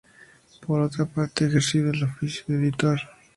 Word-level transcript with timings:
Por 0.65 0.79
otra 0.81 1.05
parte, 1.05 1.45
ha 1.45 1.47
ejercido 1.47 1.91
el 1.91 2.03
oficio 2.05 2.45
de 2.47 2.55
editor. 2.55 2.99